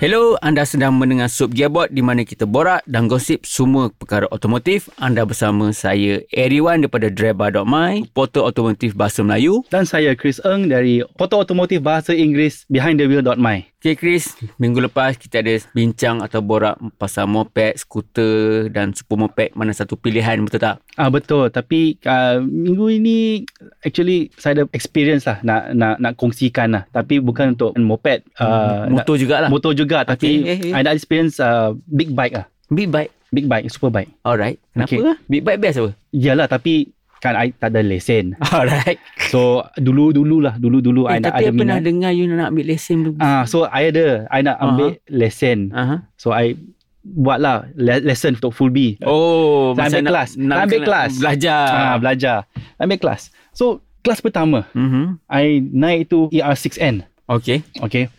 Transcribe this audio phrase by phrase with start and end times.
[0.00, 4.88] Hello, anda sedang mendengar Sub Gearbox di mana kita borak dan gosip semua perkara otomotif.
[4.96, 9.60] Anda bersama saya, Eriwan daripada Dreba.my, portal otomotif bahasa Melayu.
[9.68, 13.70] Dan saya Chris Eng dari Portal Otomotif Bahasa Inggeris BehindTheWheel.my.
[13.80, 19.56] Okay Chris, minggu lepas kita ada bincang atau borak pasal moped, skuter dan super moped.
[19.56, 20.84] Mana satu pilihan, betul tak?
[21.00, 23.40] Ah betul, tapi uh, minggu ini
[23.80, 26.84] actually saya ada experience lah nak nak nak kongsikan lah.
[26.92, 29.48] Tapi bukan untuk moped, uh, Motor jugalah.
[29.48, 30.72] nak, motor juga tapi Okay, eh, eh.
[30.72, 32.46] I ada experience uh, big bike lah.
[32.68, 33.10] Big bike.
[33.28, 34.10] Big bike, super bike.
[34.20, 34.58] Alright.
[34.72, 34.90] Kenapa?
[34.90, 34.98] Okay.
[35.26, 35.90] Big bike best apa?
[36.10, 38.34] Yalah tapi kan I tak ada lesen.
[38.50, 38.98] Alright.
[39.26, 41.86] So dulu-dulu lah, dulu-dulu Eh, I nak tapi ada I pernah minat.
[41.86, 42.98] dengar you nak ambil lesen.
[43.18, 45.70] Ah, so I ada, I nak ambil lesen.
[45.70, 46.06] Aha.
[46.16, 46.54] So I
[47.02, 49.00] buatlah le- lesson untuk full B.
[49.02, 50.30] Oh, Saya masa ambil nak- kelas.
[50.32, 51.10] Nak, Saya ambil kelas.
[51.16, 51.62] Belajar.
[51.66, 52.36] Ah, belajar.
[52.76, 53.22] Ambil kelas.
[53.52, 53.64] So
[54.00, 55.04] kelas pertama, Mhm.
[55.26, 57.04] I naik tu ER6N.
[57.26, 57.62] Okay.
[57.78, 58.10] Okay.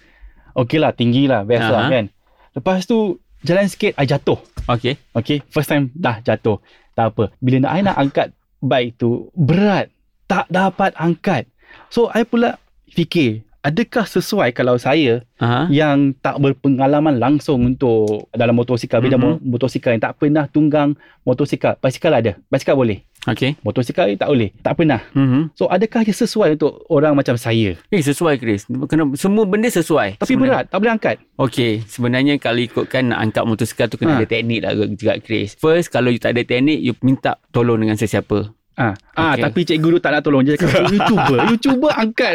[0.53, 1.43] Okay lah, tinggi lah.
[1.43, 1.71] Best Aha.
[1.71, 2.05] lah kan.
[2.51, 4.39] Lepas tu, jalan sikit, I jatuh.
[4.67, 4.99] Okay.
[5.13, 5.41] Okay.
[5.49, 6.59] First time dah jatuh.
[6.93, 7.23] Tak apa.
[7.39, 8.27] Bila nak, I nak angkat
[8.59, 9.87] bike tu, berat.
[10.27, 11.47] Tak dapat angkat.
[11.87, 15.71] So, I pula fikir, adakah sesuai kalau saya Aha.
[15.71, 19.47] yang tak berpengalaman langsung untuk dalam motosikal, bidang Mhm.
[19.47, 21.77] motosikal yang tak pernah tunggang motosikal.
[21.79, 22.35] Basikal ada.
[22.49, 23.03] Basikal boleh.
[23.21, 23.53] Okay.
[23.61, 24.49] Motosikal tak boleh.
[24.61, 25.01] Tak pernah.
[25.13, 25.53] Mhm.
[25.53, 27.77] So, adakah ia sesuai untuk orang macam saya?
[27.89, 28.65] Eh sesuai Chris.
[28.65, 30.17] Kena semua benda sesuai.
[30.17, 30.65] Tapi sebenarnya.
[30.65, 30.65] berat.
[30.67, 31.15] Tak boleh angkat.
[31.37, 34.17] Okey, sebenarnya kalau ikutkan nak angkat motosikal tu kena Ha.
[34.17, 35.53] ada teknik lah juga Chris.
[35.55, 38.49] First kalau you tak ada teknik, you minta tolong dengan sesiapa.
[38.73, 39.43] Ah, ah Okay.
[39.43, 40.41] tapi cikgu tu tak nak tolong.
[40.41, 41.35] Dia cakap, you cuba.
[41.45, 42.33] You cuba angkat.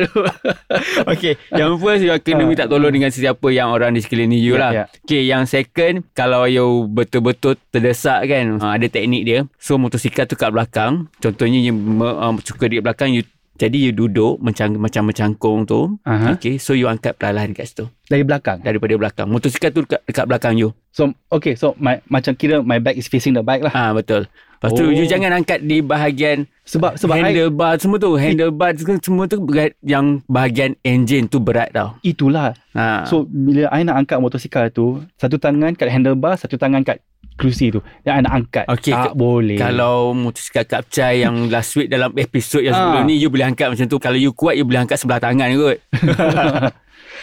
[1.10, 2.46] Okey, yang first you kena Ha.
[2.46, 4.70] minta tolong dengan sesiapa yang orang di sekeliling you Ya, lah.
[4.72, 4.84] ya.
[5.02, 9.38] Okey, yang second kalau you betul-betul terdesak kan, ha, ada teknik dia.
[9.56, 13.24] So motosikal tu kat belakang, contohnya you um, suka di belakang you
[13.56, 15.96] jadi you duduk macam macam mencangkung tu.
[16.04, 16.36] Aha.
[16.36, 18.60] Okey, so you angkat perlahan kat situ Dari belakang.
[18.60, 19.26] daripada belakang.
[19.26, 20.76] Motosikal tu dekat, dekat belakang you.
[20.92, 21.56] So, okay.
[21.56, 23.72] So, my, macam kira my back is facing the bike lah.
[23.72, 24.24] Ah betul.
[24.56, 24.88] Lepas tu Oh.
[24.88, 28.16] you jangan angkat di bahagian Sebab, sebab I, handlebar semua tu.
[28.16, 31.94] Handlebar tu semua tu berat, yang bahagian enjin tu berat tau.
[32.00, 32.56] itulah.
[32.72, 33.04] Ha.
[33.04, 36.98] So, bila I nak angkat motosikal tu, satu tangan kat handlebar, satu tangan kat
[37.36, 37.80] kerusi tu.
[38.00, 38.64] Dan I nak angkat.
[38.66, 39.56] Okey, tak ke- boleh.
[39.56, 42.80] kalau motosikal kapcai yang last week dalam episod yang Ah.
[42.90, 43.96] sebelum ni you boleh angkat macam tu.
[43.96, 45.78] Kalau you kuat you boleh angkat sebelah tangan kot.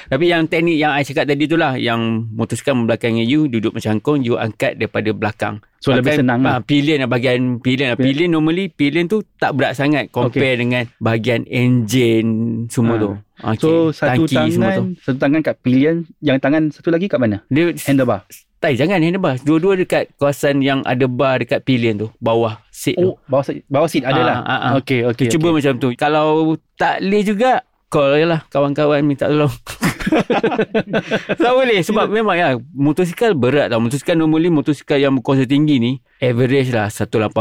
[0.03, 4.19] Tapi yang teknik yang I cakap tadi tu lah yang motosikal membelakangi you duduk mencangkung
[4.19, 5.63] you angkat daripada belakang.
[5.77, 6.51] So, lebih senang lah.
[6.51, 7.97] Ah, Pilihan lah bahagian pilihan lah.
[7.97, 8.09] Pilihan.
[8.17, 12.25] Pilihan normally pilihan tu tak berat sangat compare dengan bahagian enjin
[12.67, 12.99] semua Ah.
[12.99, 13.09] tu.
[13.35, 13.59] Okay.
[13.59, 14.83] So, satu Tangki semua tu.
[14.83, 17.37] tangan, satu tangan kat pilihan, yang tangan satu lagi kat mana?
[17.47, 18.23] Dia Handlebar.
[18.63, 19.35] Tak jangan handlebar.
[19.43, 23.11] Dua-dua dekat kawasan yang ada bar dekat pilihan tu, bawah seat tu.
[23.11, 24.37] Oh, bawah, seat- bawah seat ada lah.
[24.39, 24.71] Ah, ah, ah.
[24.79, 25.27] Okay, okay.
[25.27, 25.55] Cuba okay.
[25.59, 25.91] macam tu.
[25.99, 27.51] Kalau tak boleh juga,
[27.91, 29.51] call je lah kawan-kawan minta tolong.
[31.43, 33.83] tak boleh sebab memang ya motosikal berat tau.
[33.83, 35.91] Motosikal normally motosikal yang berkuasa tinggi ni
[36.23, 37.35] average lah 180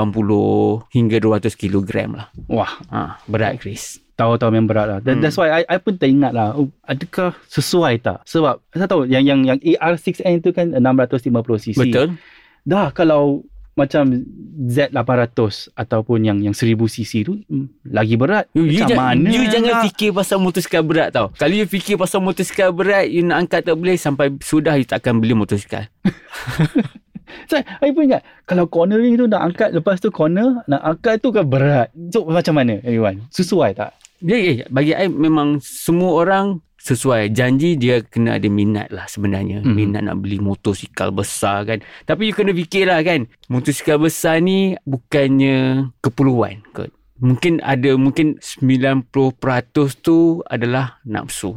[0.91, 2.27] hingga 200 kilogram lah.
[2.50, 4.03] Wah, Ha, berat Chris.
[4.22, 4.99] Tahu-tahu memang berat lah.
[4.99, 5.21] That, Hmm.
[5.21, 6.55] That's why I, I pun teringat lah.
[6.55, 8.22] Oh, adakah sesuai tak?
[8.25, 11.75] Sebab saya tahu yang yang yang AR6N tu kan 650cc.
[11.77, 12.15] Betul?
[12.62, 14.05] Dah kalau macam
[14.69, 15.33] Z800
[15.72, 18.44] ataupun yang yang 1000cc tu hmm, lagi berat.
[18.53, 19.27] You, you, macam ja- mana?
[19.27, 21.33] you jangan nak- fikir pasal motosikal berat tau.
[21.33, 25.16] Kalau you fikir pasal motosikal berat, you nak angkat tak boleh sampai sudah you takkan
[25.16, 25.89] beli motosikal.
[27.43, 31.33] Saya, saya pun ingat kalau cornering tu nak angkat lepas tu corner nak angkat tu
[31.33, 31.89] kan berat.
[32.12, 33.25] So macam mana everyone?
[33.31, 33.97] Sesuai tak?
[34.22, 37.31] Ya, ya, bagi I memang semua orang sesuai.
[37.31, 39.62] Janji dia kena ada minat lah sebenarnya.
[39.62, 39.75] Mhm.
[39.75, 41.78] minat nak beli motosikal besar kan.
[42.06, 43.31] Tapi you kena fikir lah kan.
[43.47, 46.91] Motosikal besar ni bukannya keperluan kot.
[47.22, 51.54] Mungkin ada mungkin 90% tu adalah nafsu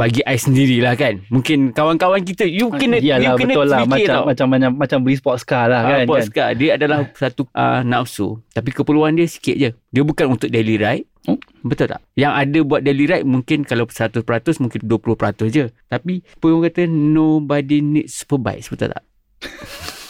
[0.00, 1.20] bagi I sendirilah kan.
[1.28, 3.78] Mungkin kawan-kawan kita you kena you Yalah, kena betul lah.
[3.84, 4.24] macam, tau.
[4.24, 6.08] macam macam macam beli sports car lah Ah, kan.
[6.08, 6.36] sports kan?
[6.36, 6.50] car.
[6.56, 8.40] Dia adalah satu uh, nafsu.
[8.50, 9.70] Tapi keperluan dia sikit je.
[9.76, 11.04] Dia bukan untuk daily ride.
[11.28, 11.36] Oh.
[11.60, 12.00] betul tak?
[12.16, 14.24] Yang ada buat daily ride mungkin kalau 100%
[14.56, 15.68] mungkin 20% je.
[15.84, 18.64] Tapi pun kata nobody needs superbike.
[18.64, 19.04] Betul tak?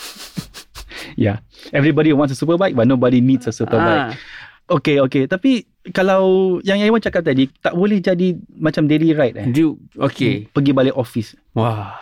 [1.18, 1.42] Yeah.
[1.74, 4.14] Everybody wants a superbike but nobody needs a superbike.
[4.14, 4.16] Ah,
[4.70, 5.26] Okay, okay.
[5.26, 6.22] Tapi kalau
[6.62, 9.46] yang Iwan cakap tadi, tak boleh jadi macam daily ride eh?
[9.48, 11.34] dia okay Pergi balik office.
[11.52, 11.98] wah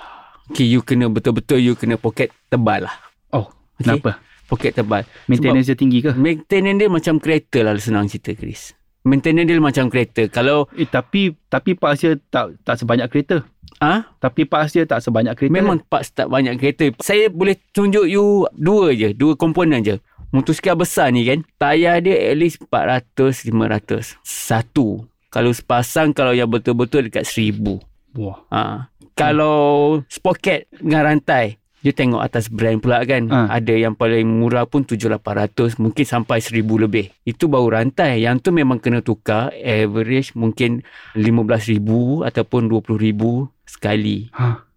[0.47, 2.95] okay you kena betul-betul you kena poket tebal lah
[3.31, 3.97] Oh, Okay.
[3.97, 4.19] kenapa?
[4.45, 6.13] poket tebal Maintenance dia tinggi ke?
[6.13, 10.29] maintenance dia macam kereta lah senang cerita Chris Maintenance dia macam kereta.
[10.29, 13.41] Kalau Eh, tapi tapi parts dia tak tak sebanyak kereta.
[13.79, 15.49] ah Tapi parts dia tak sebanyak kereta.
[15.51, 16.93] Memang parts tak banyak kereta.
[16.99, 19.97] Saya boleh tunjuk you dua je, dua komponen je.
[20.29, 24.21] Motosikal besar ni kan, tayar dia at least 400 500.
[24.21, 25.09] Satu.
[25.33, 27.81] Kalau sepasang kalau yang betul-betul dekat 1000.
[28.17, 28.45] Wah.
[28.53, 28.93] Ha.
[29.17, 33.25] Kalau sprocket dengan rantai, you tengok atas brand pula kan.
[33.33, 33.57] Ha.
[33.57, 37.09] Ada yang paling murah pun 7800, mungkin sampai 1000 lebih.
[37.25, 38.21] Itu baru rantai.
[38.21, 40.85] Yang tu memang kena tukar average mungkin
[41.17, 44.29] 15000 ataupun 20000 sekali.
[44.37, 44.68] Ha.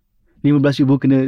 [0.42, 1.20] 15,000 kena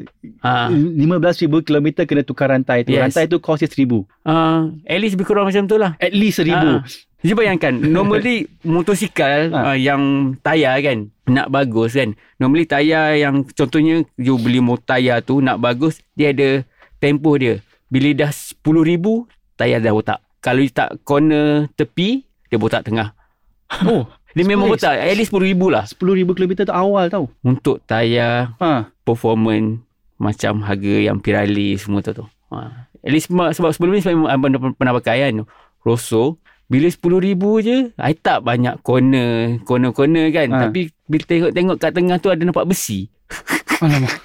[0.43, 0.67] Ha.
[0.67, 2.91] 15,000 kilometer kena tukar rantai tu.
[2.91, 3.07] Yes.
[3.07, 4.03] Rantai tu cost dia 1,000.
[4.27, 5.95] Uh, at least lebih kurang macam tu lah.
[5.97, 6.51] At least 1,000.
[6.51, 6.83] Ah.
[7.23, 9.59] You bayangkan Normally Motosikal Ha.
[9.71, 15.23] uh, Yang tayar kan Nak bagus kan Normally tayar yang Contohnya You beli motor tayar
[15.23, 16.67] tu Nak bagus Dia ada
[16.99, 19.07] Tempoh dia Bila dah RM10,000
[19.55, 23.15] Tayar dah botak Kalau you tak corner tepi Dia botak tengah
[23.87, 24.03] Oh,
[24.33, 27.29] Dia memang botak At least RM10,000 lah 10,000 kilometer tu awal tau.
[27.41, 28.89] Untuk tayar Ha.
[29.01, 29.81] Performance
[30.17, 32.89] Macam harga yang Pirelli Semua tu tu ha.
[32.97, 35.45] At least sebab, sebab sebelum ni Saya pernah, pernah pakai kan
[35.81, 40.59] Rosso bila RM10,000 je I tak banyak corner Corner-corner kan Ha.
[40.65, 43.11] Tapi Bila tengok-tengok kat tengah tu Ada nampak besi
[43.77, 44.15] Alamak.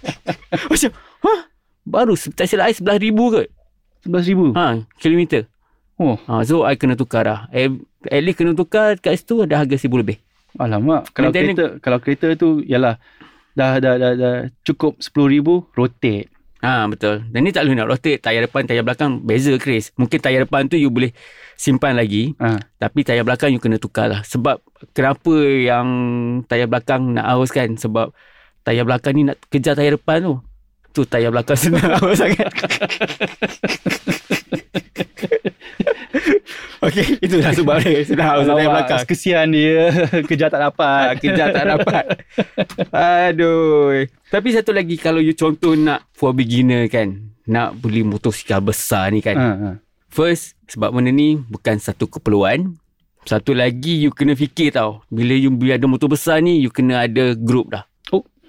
[0.72, 0.90] Macam
[1.22, 1.40] Hah
[1.84, 3.46] Baru tak silap I RM11,000 kot
[4.04, 4.52] 11,000.
[4.52, 4.64] ha,
[4.96, 5.48] Kilometer
[5.94, 7.70] Oh, ha, So I kena tukar dah At,
[8.04, 10.16] at least kena tukar Kat situ ada harga RM1,000 lebih
[10.54, 11.10] alamak.
[11.10, 12.94] Kalau Maintenance- kereta kalau kereta tu yalah
[13.52, 16.26] dah dah dah, dah cukup 10,000 rotate.
[16.62, 17.26] Ha betul.
[17.26, 19.90] Dan ni tak boleh nak rotate tayar depan tayar belakang beza Chris.
[19.94, 21.10] Mungkin tayar depan tu you boleh
[21.54, 22.56] simpan lagi Ha.
[22.78, 24.22] tapi tayar belakang you kena tukar lah.
[24.22, 25.86] Sebab kenapa yang
[26.46, 27.74] tayar belakang nak haus kan?
[27.74, 28.10] Sebab
[28.62, 30.34] tayar belakang ni nak kejar tayar depan tu.
[30.90, 32.46] Tu tayar belakang senang haus sangat.
[36.84, 39.02] Okey, itulah sebab dia haus tayar Alamak, belakang.
[39.08, 39.90] Kesian dia
[40.28, 41.18] kejar tak dapat.
[41.18, 42.04] Kejar tak dapat.
[42.92, 44.06] Aduh.
[44.30, 49.24] Tapi satu lagi kalau you contoh nak for beginner kan, nak beli motosikal besar ni
[49.24, 49.36] kan.
[49.36, 49.70] Ha.
[50.10, 52.78] First, sebab benda ni bukan satu keperluan.
[53.24, 55.02] Satu lagi you kena fikir tau.
[55.08, 57.88] Bila you bila ada motor besar ni, you kena ada group dah.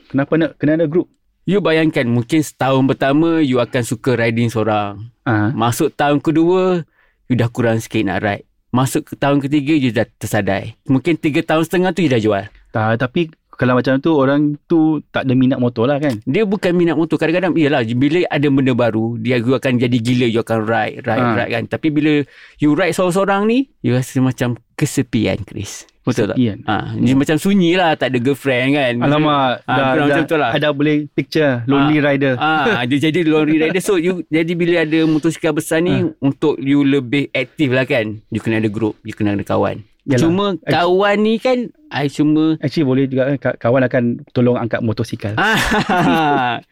[0.09, 1.09] Kenapa nak kena ada group?
[1.45, 5.13] You bayangkan mungkin setahun pertama you akan suka riding seorang.
[5.25, 5.53] Ha.
[5.53, 6.85] Masuk tahun kedua,
[7.29, 8.45] you dah kurang sikit nak ride.
[8.69, 10.75] Masuk ke tahun ketiga, you dah tersadai.
[10.85, 12.43] Mungkin tiga tahun setengah tu you dah jual.
[12.75, 16.19] Tak, tapi kalau macam tu orang tu tak ada minat motor lah kan.
[16.27, 17.15] Dia bukan minat motor.
[17.15, 21.23] Kadang-kadang, iyalah, bila ada benda baru, dia you akan jadi gila, you akan ride, ride,
[21.23, 21.35] Ha.
[21.39, 21.63] ride kan.
[21.71, 22.11] Tapi bila
[22.59, 25.87] you ride seorang-seorang ni, you rasa macam kesepian, Chris.
[26.05, 26.37] Betul tak?
[26.37, 26.61] Ian.
[26.63, 28.93] Ha, dia macam sunyi lah, tak ada girlfriend kan.
[28.99, 30.49] Alamak, Ah, dah, dah, macam tu lah.
[30.53, 32.37] ada boleh picture lonely rider.
[32.37, 33.81] Ah, dia jadi lorry rider.
[33.81, 36.13] So you jadi bila ada motosikal besar ni Ha.
[36.19, 38.21] untuk you lebih aktif lah kan.
[38.29, 39.81] You kena ada group, you kena ada kawan.
[40.05, 40.21] Yalah.
[40.21, 44.79] Cuma kawan ni kan I cuma Actually boleh juga kan, ka- kawan akan tolong angkat
[44.79, 45.33] motosikal.
[45.35, 45.57] ah,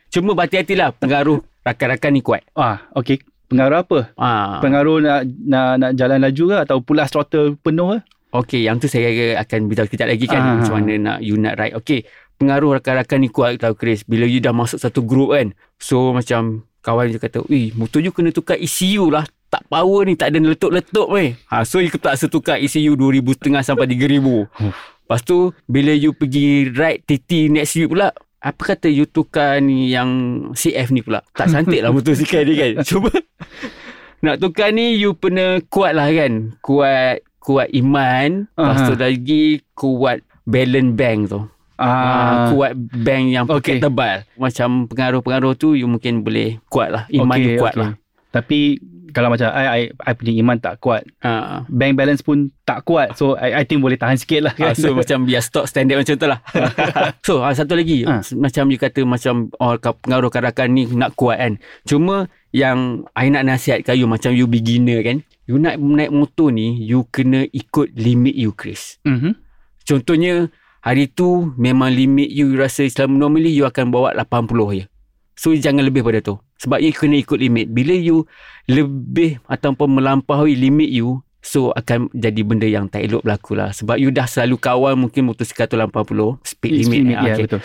[0.14, 2.46] cuma berhati-hatilah pengaruh rakan-rakan ni kuat.
[2.54, 3.18] Ah, okey.
[3.44, 4.00] Pengaruh apa?
[4.14, 8.00] Ah, Pengaruh nak nak nak jalan laju ke atau pula throttle penuh ke?
[8.34, 9.08] Okey, yang tu saya
[9.38, 10.58] akan beritahu kejap lagi kan Ah.
[10.58, 11.78] macam mana nak you nak ride.
[11.78, 12.02] Okey,
[12.36, 14.02] pengaruh rakan-rakan ni kuat tau Chris.
[14.02, 15.54] Bila you dah masuk satu group kan.
[15.78, 19.24] So macam kawan je kata, "Weh, motor you kena tukar ECU lah.
[19.48, 23.86] Tak power ni, tak ada letup-letup weh." Ha, so you terpaksa tukar ECU 2500 sampai
[23.86, 24.50] 3000.
[25.04, 28.10] Lepas tu bila you pergi ride TT next week pula,
[28.42, 30.10] apa kata you tukar ni yang
[30.52, 31.22] CF ni pula?
[31.32, 32.82] Tak cantik lah motosikal ni kan.
[32.82, 33.14] Cuba
[34.20, 36.58] nak tukar ni you kena kuat lah kan.
[36.60, 38.48] Kuat kuat iman.
[38.50, 41.40] Lepas tu lagi kuat balance bank tu.
[41.76, 43.78] Ah, Ah, kuat bank yang okay.
[43.78, 44.24] tebal.
[44.36, 47.04] Macam pengaruh-pengaruh tu you mungkin boleh kuat lah.
[47.12, 47.82] Iman okey, you kuat okey.
[47.84, 47.92] lah.
[48.32, 48.60] Tapi
[49.10, 51.06] kalau macam I, I, I punya iman tak kuat.
[51.22, 51.62] Ha.
[51.68, 53.14] Bank balance pun tak kuat.
[53.14, 54.74] So, I, I think boleh tahan sikit lah Ah, kan.
[54.74, 56.40] so macam biar stock standard macam tu lah.
[57.28, 58.26] so ah, satu lagi Ah.
[58.34, 61.54] macam you kata macam oh, pengaruh rakan ni nak kuat kan.
[61.84, 65.22] Cuma yang I nak nasihatkan you macam you beginner kan.
[65.44, 69.00] You nak naik motor ni you kena ikut limit you Chris.
[69.04, 69.36] Mhm.
[69.84, 70.48] Contohnya
[70.80, 74.84] hari tu memang limit you rasa selama normally you akan bawa 80 je.
[75.36, 76.40] So jangan lebih pada tu.
[76.64, 77.68] Sebab you kena ikut limit.
[77.76, 78.24] Bila you
[78.72, 83.76] lebih ataupun melampaui limit you, so akan jadi benda yang tak elok berlaku lah.
[83.76, 87.00] Sebab you dah selalu kawal mungkin motosikal tu 80, speed Speed limit.
[87.04, 87.46] limit, ah, ya, okay.
[87.52, 87.62] betul.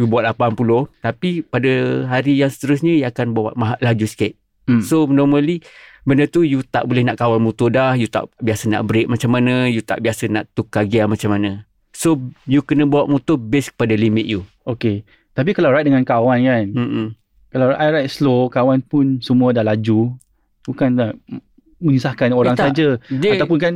[0.00, 1.72] You buat 80, tapi pada
[2.08, 4.32] hari yang seterusnya, you akan bawa mahal laju sikit.
[4.64, 4.80] Hmm.
[4.80, 5.60] So normally,
[6.08, 9.28] benda tu you tak boleh nak kawal motor dah, you tak biasa nak brake macam
[9.36, 11.68] mana, you tak biasa nak tukar gear macam mana.
[11.92, 12.16] So,
[12.48, 14.48] you kena bawa motor based kepada limit you.
[14.64, 15.04] Okay.
[15.36, 17.06] Tapi kalau ride dengan kawan kan, Mm-mm.
[17.52, 20.16] kalau I ride slow, kawan pun semua dah laju.
[20.64, 21.12] Bukan tak
[21.78, 22.72] menyusahkan orang tak.
[22.72, 22.98] saja.
[23.12, 23.74] Ataupun kan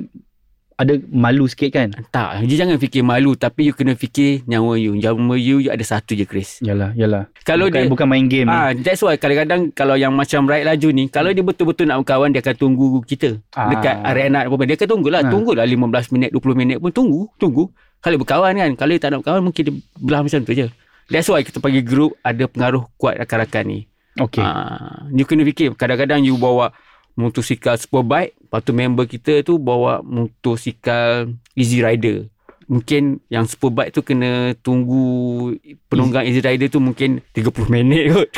[0.77, 1.89] ada malu sikit kan?
[2.09, 4.93] Tak, you jangan fikir malu tapi you kena fikir nyawa you.
[4.95, 6.59] Nyawa you, you ada satu je Chris.
[6.61, 7.29] Yalah, yalah.
[7.43, 8.55] Kalau bukan, dia bukan main game ni.
[8.55, 12.31] Ah, that's why kadang-kadang kalau yang macam ride laju ni, kalau dia betul-betul nak berkawan
[12.31, 13.69] dia akan tunggu kita Ah.
[13.69, 15.31] dekat arena apa dia akan tunggulah, Ah.
[15.31, 17.69] tunggulah 15 minit, 20 minit pun tunggu, tunggu.
[17.99, 20.67] Kalau berkawan kan, kalau dia tak nak berkawan mungkin dia belah macam tu je.
[21.07, 23.81] That's why kita bagi group ada pengaruh kuat rakan-rakan ni.
[24.13, 24.43] Okay.
[24.43, 26.73] Ah, you kena fikir kadang-kadang you bawa
[27.13, 31.25] motosikal superbike, lepas tu member kita tu bawa motosikal
[31.57, 32.29] easy rider.
[32.69, 35.57] Mungkin yang superbike tu kena tunggu
[35.89, 38.29] penunggang easy rider tu mungkin 30 minit kot.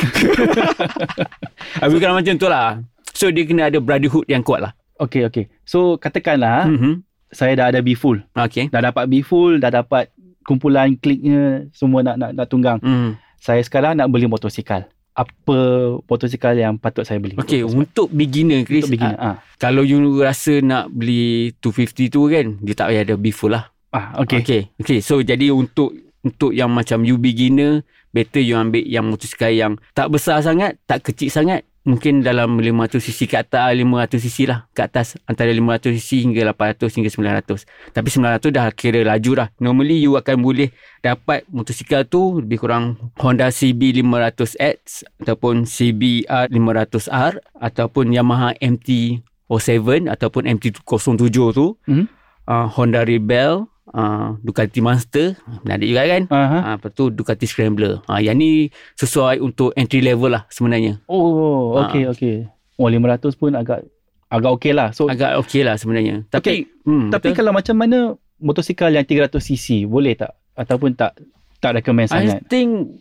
[1.82, 2.78] Habis kalau macam tu lah.
[3.10, 4.72] So dia kena ada brotherhood yang kuat lah.
[5.02, 5.50] Okay, okay.
[5.66, 6.94] So, katakanlah Mm-hmm.
[7.34, 8.22] saya dah ada B full.
[8.30, 8.70] Okay.
[8.70, 10.14] Dah dapat B full, dah dapat
[10.46, 12.78] kumpulan kliknya, semua nak nak, nak tunggang.
[12.78, 13.18] Mm.
[13.42, 14.86] Saya sekarang nak beli motosikal.
[15.14, 15.56] Apa
[16.02, 17.34] motosikal yang patut saya beli?
[17.34, 17.78] Okay, Motosikal.
[17.78, 19.14] untuk beginner Chris, untuk beginner.
[19.16, 23.30] ah, Ah, kalau you rasa nak beli 250 tu kan, dia tak payah ada B
[23.30, 23.70] full lah.
[23.90, 24.42] ah okay.
[24.42, 24.62] Okay.
[24.76, 24.98] Okay.
[24.98, 30.10] So jadi untuk untuk yang macam you beginner, better you ambil yang motosikal yang tak
[30.10, 31.62] besar sangat, tak kecil sangat.
[31.84, 35.20] Mungkin dalam 500cc ke atas, 500cc lah ke atas.
[35.28, 37.68] Antara 500cc hingga 800 hingga 900.
[37.92, 39.48] Tapi 900 dah kira laju dah.
[39.60, 40.72] Normally you akan boleh
[41.04, 50.48] dapat motosikal tu lebih kurang Honda CB 500X ataupun CBR 500R ataupun Yamaha MT-07 ataupun
[50.56, 51.76] MT-07 tu.
[51.84, 52.23] Mhm.
[52.44, 55.32] Uh, Honda Rebel, uh, Ducati Monster,
[55.64, 56.22] menarik juga kan?
[56.28, 56.58] Aha.
[56.60, 58.04] Ha, lepas tu Ducati Scrambler.
[58.04, 61.00] Ha, yang ni sesuai untuk entry level lah sebenarnya.
[61.08, 62.36] Oh, okay, okay.
[62.76, 63.86] Oh, 500 pun agak
[64.28, 64.90] agak okay lah.
[64.90, 66.26] So, Agak okey lah sebenarnya.
[66.26, 67.38] Tapi, hmm, tapi betul.
[67.38, 67.98] kalau macam mana
[68.42, 70.34] motosikal yang 300cc, boleh tak?
[70.58, 71.14] Ataupun tak
[71.62, 72.40] tak recommend I sangat?
[72.50, 72.98] think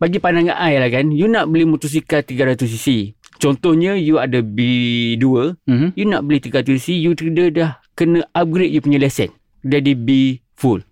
[0.00, 3.14] bagi pandangan I lah kan, you nak beli motosikal 300cc.
[3.36, 5.22] Contohnya you ada B2,
[5.68, 5.88] Mhm.
[5.94, 9.32] you nak beli 300cc, you dah, dah kena upgrade you punya lesen.
[9.64, 10.84] Jadi B full.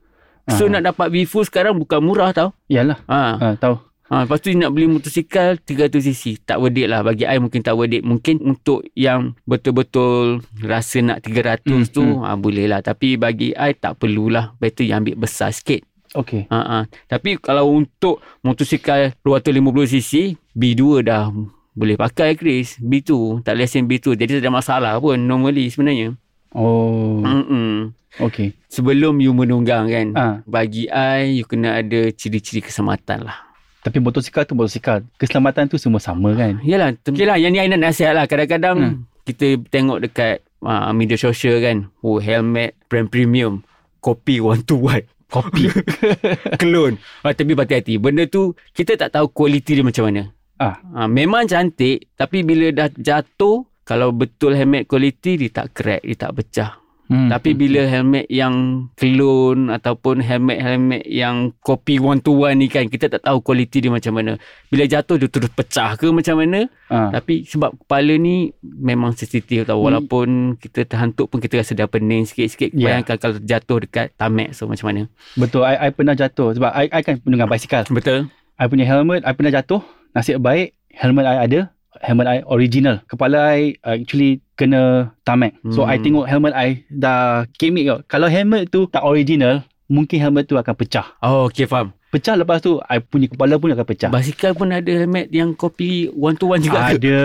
[0.51, 0.77] So Ah.
[0.77, 2.53] nak dapat B full sekarang bukan murah tau.
[2.67, 3.01] Yalah.
[3.07, 3.21] Ha.
[3.39, 3.81] Ah, tahu.
[4.05, 6.45] Ha, lepas tu nak beli motosikal 300cc.
[6.45, 7.01] Tak worth it lah.
[7.01, 8.05] Bagi I mungkin tak worth it.
[8.05, 12.85] Mungkin untuk yang betul-betul rasa nak 300 Hmm, tu, ha, boleh lah.
[12.85, 14.53] Tapi bagi I tak perlulah.
[14.61, 15.81] Better yang ambil besar sikit.
[16.13, 16.45] Okay.
[16.53, 16.79] Ha, ha.
[17.09, 21.33] Tapi kalau untuk motosikal 250cc, B2 dah
[21.73, 22.77] boleh pakai Chris.
[22.79, 23.41] B2.
[23.41, 24.15] Tak lesen B2.
[24.15, 26.15] Jadi tak ada masalah pun normally sebenarnya.
[26.55, 27.91] Oh, Mm-mm.
[28.17, 28.55] okay.
[28.69, 30.07] Sebelum you menunggang kan.
[30.15, 33.39] Ah, Bagi I, you kena ada ciri-ciri keselamatan lah.
[33.81, 35.05] tapi motosikal tu motosikal.
[35.15, 36.57] Keselamatan tu semua sama kan?
[36.63, 37.37] Yalah, okay lah.
[37.37, 38.25] Yang ni I nak nasihat lah.
[38.25, 38.97] Kadang-kadang Hmm.
[39.23, 41.93] kita tengok dekat uh, media sosial kan.
[42.01, 43.61] Oh, helmet brand premium.
[43.99, 45.05] Kopi one to one.
[45.29, 45.69] Kopi.
[46.63, 46.97] Clone.
[47.21, 47.99] Ah, tapi berhati-hati.
[47.99, 50.31] Benda tu kita tak tahu kualiti dia macam mana.
[50.57, 50.79] Ah.
[50.95, 52.09] Ah, memang cantik.
[52.15, 56.03] Tapi bila dah jatuh, kalau betul helmet kualiti, dia tak crack.
[56.03, 56.85] Dia tak pecah.
[57.05, 57.29] Hmm.
[57.29, 63.13] Tapi bila helmet yang clone ataupun helmet-helmet yang kopi one to one ni kan, kita
[63.13, 64.41] tak tahu kualiti dia macam mana.
[64.73, 66.65] Bila jatuh dia terus pecah ke macam mana.
[66.89, 67.13] ah.
[67.13, 69.85] Tapi sebab kepala ni memang sensitif tau.
[69.85, 72.73] Walaupun kita terhantuk pun kita rasa dah pening sikit-sikit.
[72.73, 72.81] Hmm.
[72.81, 72.85] Ya.
[72.89, 75.03] Bayangkan kalau jatuh dekat tamek so macam mana.
[75.37, 75.69] Betul.
[75.69, 76.57] I, I pernah jatuh.
[76.57, 77.85] Sebab I, I kan penunggang basikal.
[77.93, 78.33] Betul?
[78.57, 79.85] I punya helmet, I pernah jatuh.
[80.17, 81.74] Nasib baik, helmet I ada.
[82.03, 83.03] Helmet I original.
[83.07, 85.55] Kepala I uh, actually kena tamek.
[85.71, 85.93] So, Hmm.
[85.93, 87.99] I tengok helmet I dah kemik tau.
[88.07, 91.07] Kalau helmet tu tak original, mungkin helmet tu akan pecah.
[91.23, 91.95] Oh, okay faham.
[92.15, 94.07] Pecah lepas tu, I punya kepala pun akan pecah.
[94.07, 97.03] Basikal pun ada helmet yang kopi one to one juga ke?
[97.03, 97.19] Ada.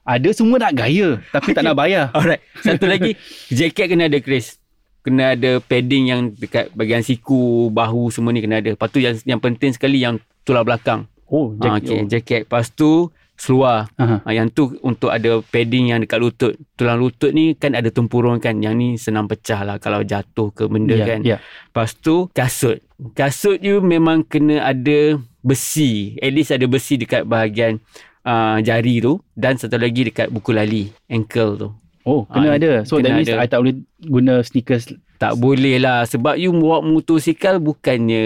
[0.00, 1.20] Ada semua nak gaya.
[1.28, 2.08] Tapi tak nak bayar.
[2.16, 2.40] Alright.
[2.64, 3.20] Satu lagi,
[3.52, 4.56] jaket kena ada Chris.
[5.04, 8.72] Kena ada padding yang dekat bahagian siku, bahu semua ni kena ada.
[8.72, 10.16] Lepas tu yang, yang penting sekali yang
[10.48, 11.04] tulang belakang.
[11.28, 11.84] Oh, jaket.
[11.84, 12.40] okay, jaket.
[12.48, 13.90] Lepas tu seluar.
[13.94, 14.20] Aha.
[14.20, 16.52] Ha, yang tu untuk ada padding yang dekat lutut.
[16.74, 18.56] Tulang lutut ni kan ada tempurung kan.
[18.56, 21.20] Yang ni senang pecah lah kalau jatuh ke benda Ya, kan.
[21.22, 21.36] ya.
[21.38, 22.78] Lepas tu kasut.
[23.12, 26.14] Kasut you memang kena ada besi.
[26.18, 27.82] At least ada besi dekat bahagian
[28.22, 29.18] uh, jari tu.
[29.32, 30.88] Dan satu lagi dekat buku lali.
[31.06, 31.68] Ankle tu.
[32.04, 32.72] Oh, kena Ah, ada.
[32.84, 33.40] So, that kena means ada.
[33.40, 34.92] I tak boleh guna sneakers.
[35.16, 36.04] Tak boleh lah.
[36.04, 38.24] Sebab you bawa motosikal bukannya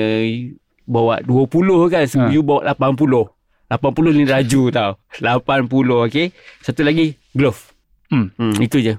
[0.83, 1.47] bawa 20
[1.89, 2.05] kan.
[2.05, 2.29] Ha.
[2.29, 3.38] You bawa 80.
[3.69, 4.91] 80 ni laju tau.
[5.21, 5.69] 80
[6.01, 6.33] okay.
[6.61, 7.61] Satu lagi glove.
[8.09, 8.33] Hmm.
[8.35, 8.97] Hmm, itu je.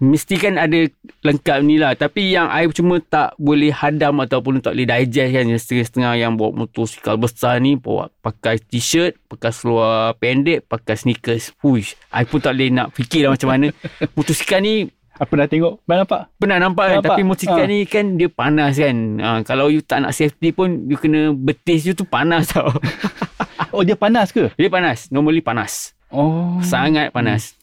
[0.00, 0.88] Mesti kan ada
[1.20, 1.92] lengkap ni lah.
[1.92, 5.44] Tapi yang I cuma tak boleh hadam ataupun tak boleh digest kan.
[5.44, 7.76] Yang setengah-setengah yang bawa motosikal besar ni.
[7.76, 11.52] Bawa pakai t-shirt, pakai seluar pendek, pakai sneakers.
[11.60, 12.00] Huish.
[12.14, 13.66] I pun tak boleh nak fikir lah macam mana.
[14.16, 14.88] Motosikal ni
[15.20, 15.84] Apa dah tengok?
[15.84, 16.22] Pernah nampak?
[16.40, 16.96] pernah nampak kan.
[16.96, 17.12] Nampak.
[17.12, 17.68] Tapi motosikal Ha.
[17.68, 18.96] ni kan dia panas kan.
[19.20, 22.72] Ha, kalau you tak nak safety pun, you kena betis you tu panas tau.
[23.70, 24.50] Oh, dia panas ke?
[24.58, 25.10] dia panas.
[25.14, 25.94] Normally panas.
[26.10, 26.58] Oh.
[26.62, 27.54] Sangat panas.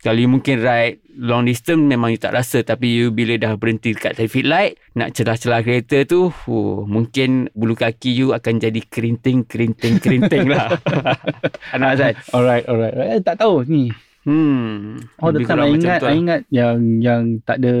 [0.00, 3.92] Kalau you mungkin ride long distance memang you tak rasa tapi you bila dah berhenti
[3.92, 9.44] dekat traffic light nak celah-celah kereta tu oh, mungkin bulu kaki you akan jadi kerinting
[9.44, 10.72] kerinting kerinting lah.
[11.76, 12.14] Anak Azad.
[12.32, 12.96] Alright, alright.
[12.96, 13.92] Eh, tak tahu ni.
[14.20, 15.00] Hmm.
[15.16, 16.12] Lebih kurang I macam ingat, I lah.
[16.12, 17.74] ingat yang yang tak ada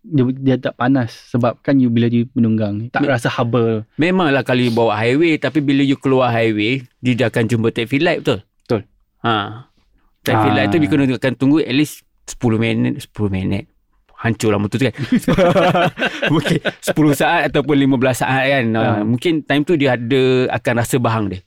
[0.00, 3.84] dia, dia tak panas sebab kan you bila you menunggang tak Me- rasa haba.
[3.94, 8.00] Memanglah kalau you bawa highway tapi bila you keluar highway dia dah akan jumpa traffic
[8.00, 8.40] light betul?
[8.64, 8.80] Betul.
[9.20, 9.68] Ha.
[10.20, 10.56] Traffic Ah.
[10.56, 12.00] light tu you kena akan tunggu at least
[12.32, 13.68] 10 minit 10 minit.
[14.16, 14.96] Hancur lah motor tu kan.
[16.32, 18.64] mungkin 10 saat ataupun 15 saat kan.
[18.72, 18.80] Ah.
[18.80, 19.04] Ha.
[19.04, 21.44] Mungkin time tu dia ada akan rasa bahang dia.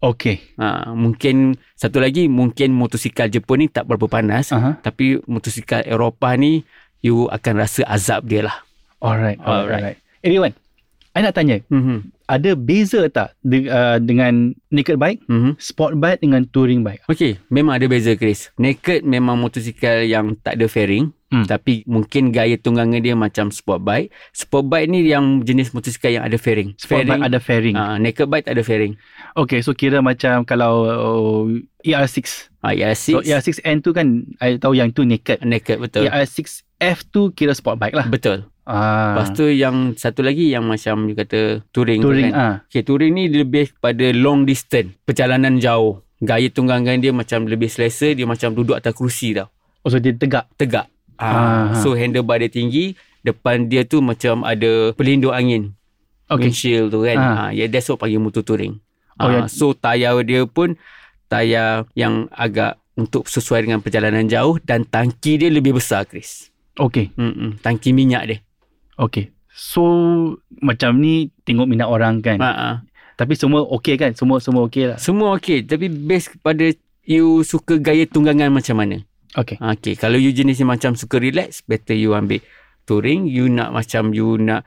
[0.00, 0.44] Okay.
[0.60, 0.92] Ha.
[0.92, 4.52] Mungkin satu lagi mungkin motosikal Jepun ni tak berapa panas.
[4.52, 4.76] Aha.
[4.84, 6.62] Tapi motosikal Eropah ni
[7.00, 8.56] you akan rasa azab dia lah.
[9.00, 9.96] Alright, alright.
[9.96, 9.98] Alright.
[10.24, 10.56] alright.
[11.16, 12.12] I nak tanya, Mhm.
[12.26, 15.56] ada beza tak de, uh, dengan naked bike, Mhm.
[15.56, 17.08] sport bike dengan touring bike?
[17.08, 18.52] Okey, memang ada beza Chris.
[18.54, 21.16] Naked memang motosikal yang tak ada fairing.
[21.26, 21.42] Hmm.
[21.42, 24.12] Tapi mungkin gaya tunggangan dia macam sport bike.
[24.30, 26.76] Sport bike ni yang jenis motosikal yang ada fairing.
[26.76, 27.74] Sport bike ada fairing.
[27.74, 28.94] Ah, naked bike tak ada fairing.
[29.34, 31.42] Okay, so kira macam kalau uh,
[31.82, 32.46] ER6.
[32.60, 33.26] Ah, ya, So six.
[33.58, 34.06] ER6N tu kan,
[34.38, 35.42] I tahu yang tu naked.
[35.42, 36.06] naked betul.
[36.06, 38.06] ER6F tu kira sport bike lah.
[38.06, 38.46] Betul.
[38.66, 39.14] Ah.
[39.14, 42.34] Lepas tu yang satu lagi yang macam you kata touring, touring tu kan.
[42.36, 42.54] ah.
[42.66, 44.90] Okay, touring ni lebih pada long distance.
[45.02, 46.02] Perjalanan jauh.
[46.18, 48.10] Gaya tunggangan dia macam lebih selesa.
[48.10, 49.46] Dia macam duduk atas kerusi tau.
[49.80, 50.50] Oh, so dia tegak.
[50.56, 50.90] Tegak.
[51.16, 51.70] Ah.
[51.70, 52.98] Ah, so handlebar dia tinggi.
[53.22, 55.72] Depan dia tu macam ada pelindung angin.
[56.26, 56.50] Okay.
[56.50, 57.16] windshield tu kan.
[57.16, 57.30] Ah.
[57.38, 57.44] Ha.
[57.52, 58.82] ya that's what panggil motor touring.
[59.14, 60.74] Oh, Oh, yang- so tayar dia pun
[61.24, 66.50] tayar yang agak untuk sesuai dengan perjalanan jauh dan tangki dia lebih besar Chris.
[66.74, 67.14] Okay.
[67.14, 68.38] Mm-mm, tangki minyak dia.
[68.96, 69.32] Okay.
[69.52, 69.82] So
[70.60, 72.40] macam ni tengok minat orang kan.
[72.40, 72.52] Ha.
[72.52, 72.70] ha.
[73.16, 74.12] Tapi semua okay kan?
[74.12, 74.98] Semua semua okay lah.
[75.00, 76.68] Semua okey tapi base kepada
[77.08, 79.00] you suka gaya tunggangan macam mana.
[79.32, 79.56] Okay.
[79.56, 79.96] Okay.
[79.96, 82.40] Kalau you jenis yang macam suka relax, better you ambil
[82.84, 83.28] touring.
[83.28, 84.64] You nak macam you nak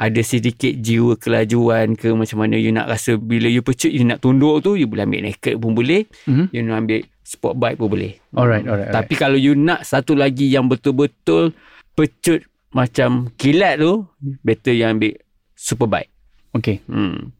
[0.00, 4.24] ada sedikit jiwa kelajuan ke macam mana you nak rasa bila you pecut you nak
[4.24, 6.48] tunduk tu you boleh ambil naked pun boleh Mhm.
[6.56, 8.88] you nak ambil sport bike pun boleh Alright, alright.
[8.88, 11.52] tapi kalau you nak satu lagi yang betul-betul
[11.92, 14.06] pecut macam kilat tu
[14.42, 15.14] better you ambil
[15.54, 16.10] super bike
[16.50, 16.82] Okay.
[16.90, 17.30] hmm.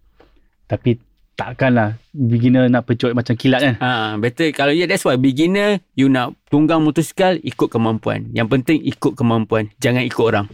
[0.71, 1.03] Tapi
[1.35, 3.75] takkanlah beginner nak pecut macam kilat kan?
[3.83, 8.79] ha, better kalau yeah, that's why beginner you nak tunggang motosikal ikut kemampuan yang penting
[8.85, 10.47] ikut kemampuan jangan ikut orang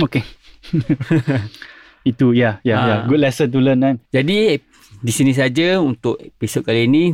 [0.00, 0.24] Okay.
[2.10, 2.94] Itu ya, ya, ya.
[2.96, 3.00] Ah.
[3.06, 3.96] Good lesson to learn kan.
[4.10, 4.56] Jadi
[5.02, 7.12] di sini saja untuk episod kali ini.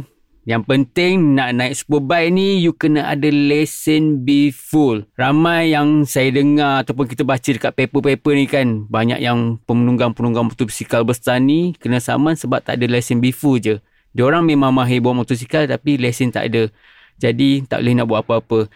[0.49, 5.05] Yang penting nak naik superbike ni you kena ada lesen B full.
[5.21, 11.05] Ramai yang saya dengar ataupun kita baca dekat paper-paper ni kan banyak yang penunggang-penunggang motosikal
[11.05, 13.77] besar ni kena saman sebab tak ada lesen B full je.
[14.17, 16.73] Diorang memang mahir bawa motosikal tapi lesen tak ada.
[17.21, 18.73] Jadi tak boleh nak buat apa-apa.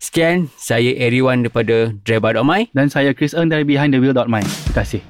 [0.00, 2.72] Sekian, saya Eriwan daripada Driver.my.
[2.72, 4.40] Dan saya Chris Eng dari Behind the Wheel.my.
[4.40, 5.04] Terima kasih.